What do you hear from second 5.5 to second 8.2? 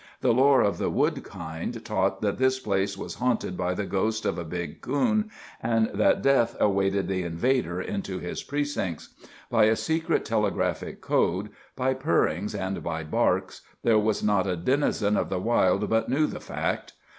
and that death awaited the invader into